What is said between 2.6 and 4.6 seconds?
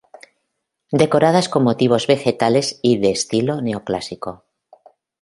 y de estilo neoclásico.